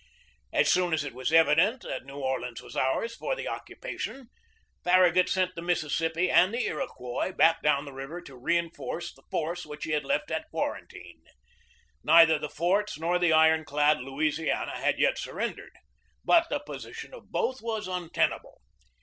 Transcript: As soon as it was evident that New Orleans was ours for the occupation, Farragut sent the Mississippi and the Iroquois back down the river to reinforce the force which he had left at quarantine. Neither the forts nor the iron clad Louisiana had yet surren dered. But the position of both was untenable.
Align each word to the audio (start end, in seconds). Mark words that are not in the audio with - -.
As 0.51 0.67
soon 0.71 0.95
as 0.95 1.03
it 1.03 1.13
was 1.13 1.31
evident 1.31 1.83
that 1.83 2.05
New 2.05 2.15
Orleans 2.15 2.59
was 2.59 2.75
ours 2.75 3.15
for 3.15 3.35
the 3.35 3.47
occupation, 3.47 4.31
Farragut 4.83 5.29
sent 5.29 5.53
the 5.53 5.61
Mississippi 5.61 6.27
and 6.31 6.51
the 6.51 6.65
Iroquois 6.65 7.31
back 7.31 7.61
down 7.61 7.85
the 7.85 7.93
river 7.93 8.19
to 8.19 8.35
reinforce 8.35 9.13
the 9.13 9.21
force 9.29 9.63
which 9.63 9.83
he 9.83 9.91
had 9.91 10.03
left 10.03 10.31
at 10.31 10.49
quarantine. 10.49 11.21
Neither 12.03 12.39
the 12.39 12.49
forts 12.49 12.97
nor 12.97 13.19
the 13.19 13.31
iron 13.33 13.63
clad 13.63 13.99
Louisiana 14.01 14.75
had 14.75 14.97
yet 14.97 15.17
surren 15.17 15.55
dered. 15.55 15.75
But 16.25 16.49
the 16.49 16.61
position 16.61 17.13
of 17.13 17.31
both 17.31 17.61
was 17.61 17.87
untenable. 17.87 18.59